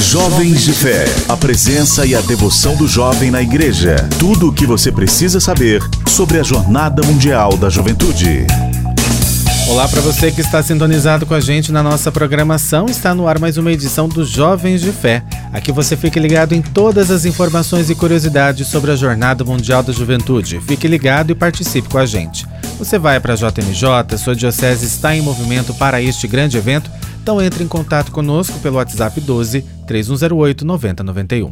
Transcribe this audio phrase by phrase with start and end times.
[0.00, 1.04] Jovens de Fé.
[1.28, 3.96] A presença e a devoção do jovem na igreja.
[4.18, 8.44] Tudo o que você precisa saber sobre a Jornada Mundial da Juventude.
[9.68, 12.86] Olá para você que está sintonizado com a gente na nossa programação.
[12.86, 15.22] Está no ar mais uma edição dos Jovens de Fé.
[15.52, 19.92] Aqui você fique ligado em todas as informações e curiosidades sobre a Jornada Mundial da
[19.92, 20.60] Juventude.
[20.66, 22.46] Fique ligado e participe com a gente.
[22.78, 26.90] Você vai para a JMJ, sua diocese está em movimento para este grande evento?
[27.24, 31.48] Então entre em contato conosco pelo WhatsApp 12 3108 9091.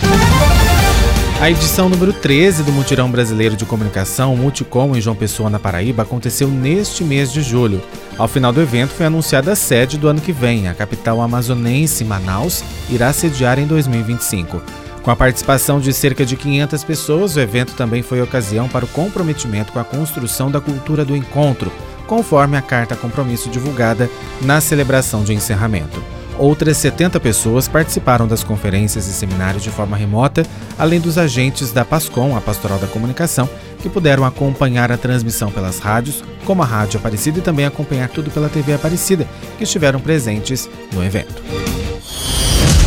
[1.41, 6.03] A edição número 13 do Mutirão Brasileiro de Comunicação, Multicom, em João Pessoa, na Paraíba,
[6.03, 7.83] aconteceu neste mês de julho.
[8.19, 10.69] Ao final do evento, foi anunciada a sede do ano que vem.
[10.69, 14.61] A capital amazonense, Manaus, irá sediar em 2025.
[15.03, 18.89] Com a participação de cerca de 500 pessoas, o evento também foi ocasião para o
[18.89, 21.73] comprometimento com a construção da cultura do encontro,
[22.07, 24.11] conforme a carta compromisso divulgada
[24.41, 26.03] na celebração de encerramento.
[26.39, 30.45] Outras 70 pessoas participaram das conferências e seminários de forma remota,
[30.79, 33.49] além dos agentes da PASCOM, a Pastoral da Comunicação,
[33.81, 38.31] que puderam acompanhar a transmissão pelas rádios, como a Rádio Aparecida, e também acompanhar tudo
[38.31, 39.27] pela TV Aparecida,
[39.59, 41.43] que estiveram presentes no evento.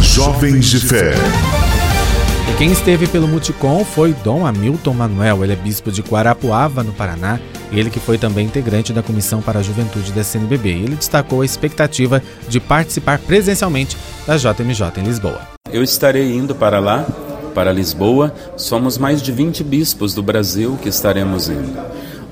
[0.02, 1.14] Jovens de Fé.
[2.50, 6.94] E quem esteve pelo Multicom foi Dom Hamilton Manuel, ele é bispo de Guarapuava, no
[6.94, 7.40] Paraná,
[7.72, 10.70] ele que foi também integrante da Comissão para a Juventude da CNBB.
[10.70, 15.42] Ele destacou a expectativa de participar presencialmente da JMJ em Lisboa.
[15.72, 17.06] Eu estarei indo para lá,
[17.56, 18.34] para Lisboa.
[18.56, 21.78] Somos mais de 20 bispos do Brasil que estaremos indo.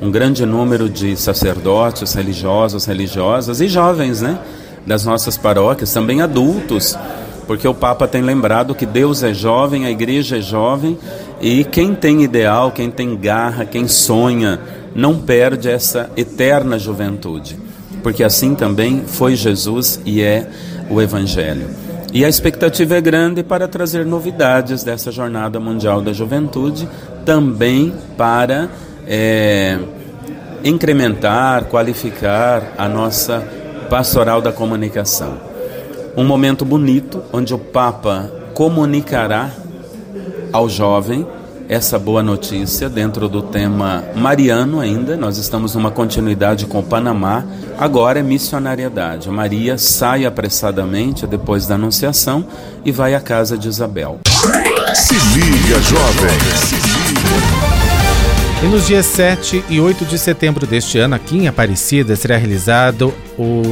[0.01, 4.37] Um grande número de sacerdotes, religiosos, religiosas e jovens, né?
[4.85, 6.97] Das nossas paróquias, também adultos
[7.47, 10.97] porque o Papa tem lembrado que Deus é jovem, a igreja é jovem,
[11.41, 14.59] e quem tem ideal, quem tem garra, quem sonha,
[14.95, 17.57] não perde essa eterna juventude,
[18.01, 20.47] porque assim também foi Jesus e é
[20.89, 21.67] o Evangelho.
[22.13, 26.87] E a expectativa é grande para trazer novidades dessa Jornada Mundial da Juventude,
[27.25, 28.69] também para
[29.07, 29.79] é,
[30.63, 33.43] incrementar, qualificar a nossa
[33.89, 35.52] pastoral da comunicação
[36.15, 39.49] um momento bonito onde o Papa comunicará
[40.51, 41.25] ao jovem
[41.67, 45.17] essa boa notícia dentro do tema mariano ainda.
[45.17, 47.43] Nós estamos numa continuidade com o Panamá.
[47.79, 49.29] Agora é missionariedade.
[49.29, 52.45] Maria sai apressadamente depois da anunciação
[52.85, 54.19] e vai à casa de Isabel.
[54.93, 56.92] Se liga, jovem.
[58.63, 63.13] E nos dias 7 e 8 de setembro deste ano, aqui em Aparecida, será realizado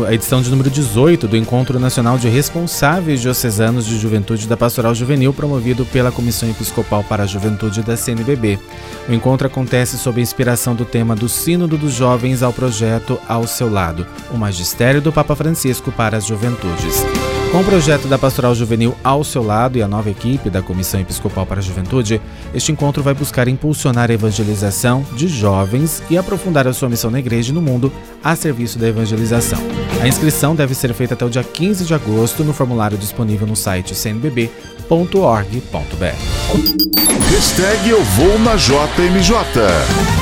[0.06, 4.94] a edição de número 18 do Encontro Nacional de Responsáveis Diocesanos de Juventude da Pastoral
[4.94, 8.60] Juvenil, promovido pela Comissão Episcopal para a Juventude da CNBB.
[9.08, 13.48] O encontro acontece sob a inspiração do tema do Sínodo dos Jovens ao projeto Ao
[13.48, 17.06] Seu Lado, o Magistério do Papa Francisco para as Juventudes.
[17.52, 21.02] Com o projeto da Pastoral Juvenil ao seu lado e a nova equipe da Comissão
[21.02, 22.22] Episcopal para a Juventude,
[22.54, 27.20] este encontro vai buscar impulsionar a evangelização de jovens e aprofundar a sua missão na
[27.20, 27.92] igreja e no mundo
[28.24, 29.60] a serviço da evangelização.
[30.02, 33.56] A inscrição deve ser feita até o dia 15 de agosto no formulário disponível no
[33.56, 34.48] site cnbb.org.br.
[37.32, 40.21] Hashtag Eu Vou na JMJ.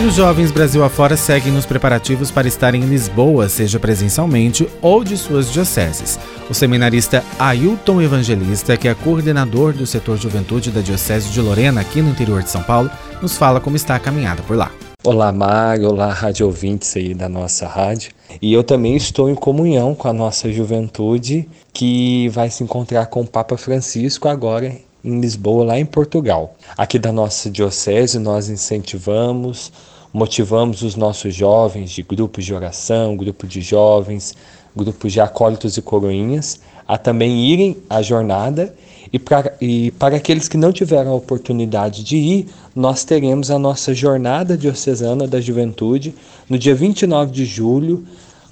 [0.00, 5.02] E os jovens Brasil afora seguem nos preparativos para estarem em Lisboa, seja presencialmente ou
[5.02, 6.16] de suas dioceses.
[6.48, 12.00] O seminarista Ailton Evangelista, que é coordenador do setor Juventude da Diocese de Lorena, aqui
[12.00, 12.88] no interior de São Paulo,
[13.20, 14.70] nos fala como está a caminhada por lá.
[15.02, 18.12] Olá, Mário, olá, rádio ouvintes aí da nossa rádio.
[18.40, 23.22] E eu também estou em comunhão com a nossa juventude, que vai se encontrar com
[23.22, 24.72] o Papa Francisco agora
[25.04, 26.56] em Lisboa, lá em Portugal.
[26.76, 29.72] Aqui da nossa diocese, nós incentivamos,
[30.12, 34.34] motivamos os nossos jovens de grupos de oração, grupo de jovens,
[34.74, 38.74] grupos de acólitos e coroinhas, a também irem à jornada.
[39.10, 43.58] E, pra, e para aqueles que não tiveram a oportunidade de ir, nós teremos a
[43.58, 46.14] nossa Jornada Diocesana da Juventude
[46.48, 48.04] no dia 29 de julho,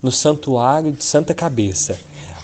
[0.02, 1.98] no Santuário de Santa Cabeça.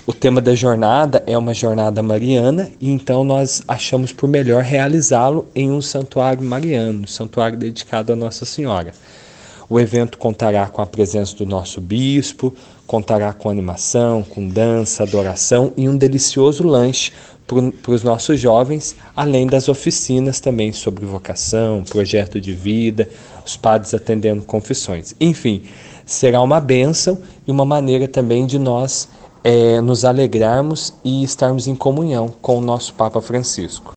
[0.04, 5.46] O tema da jornada é uma jornada mariana e então nós achamos por melhor realizá-lo
[5.54, 8.93] em um santuário mariano, um santuário dedicado a Nossa Senhora.
[9.69, 12.52] O evento contará com a presença do nosso bispo,
[12.84, 17.12] contará com animação, com dança, adoração e um delicioso lanche
[17.46, 23.08] para os nossos jovens, além das oficinas também sobre vocação, projeto de vida,
[23.46, 25.14] os padres atendendo confissões.
[25.20, 25.62] Enfim,
[26.05, 29.08] será uma bênção e uma maneira também de nós
[29.44, 33.94] é, nos alegrarmos e estarmos em comunhão com o nosso Papa Francisco.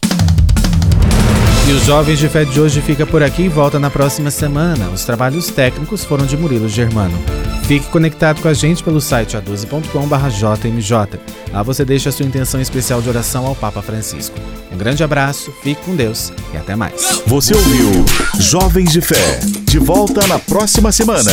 [1.68, 4.88] E os Jovens de Fé de hoje fica por aqui e volta na próxima semana.
[4.90, 7.18] Os trabalhos técnicos foram de Murilo Germano.
[7.64, 11.20] Fique conectado com a gente pelo site a12.com.br/jmj.
[11.52, 14.38] Lá você deixa a sua intenção especial de oração ao Papa Francisco.
[14.72, 17.24] Um grande abraço, fique com Deus e até mais.
[17.26, 18.06] Você ouviu
[18.40, 19.40] Jovens de Fé.
[19.64, 21.32] De volta na próxima semana.